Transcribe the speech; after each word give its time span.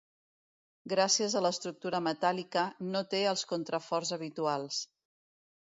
Gràcies 0.93 1.35
a 1.39 1.43
l'estructura 1.47 1.99
metàl·lica, 2.07 2.65
no 2.97 3.03
té 3.13 3.21
els 3.35 3.47
contraforts 3.55 4.17
habituals. 4.21 4.83